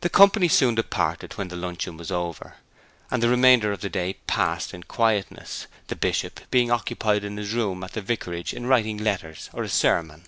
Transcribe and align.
The 0.00 0.08
company 0.08 0.48
soon 0.48 0.74
departed 0.74 1.34
when 1.34 1.48
luncheon 1.50 1.98
was 1.98 2.10
over, 2.10 2.54
and 3.10 3.22
the 3.22 3.28
remainder 3.28 3.72
of 3.72 3.82
the 3.82 3.90
day 3.90 4.14
passed 4.26 4.72
in 4.72 4.84
quietness, 4.84 5.66
the 5.88 5.96
Bishop 5.96 6.40
being 6.50 6.70
occupied 6.70 7.24
in 7.24 7.36
his 7.36 7.52
room 7.52 7.84
at 7.84 7.92
the 7.92 8.00
vicarage 8.00 8.54
with 8.54 8.62
writing 8.64 8.96
letters 8.96 9.50
or 9.52 9.62
a 9.62 9.68
sermon. 9.68 10.24